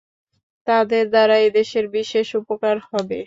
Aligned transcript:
তাদের 0.67 1.03
দ্বারা 1.09 1.35
এদেশের 1.47 1.85
বিশেষ 1.95 2.27
উপকার 2.41 2.75
হবে। 2.87 3.19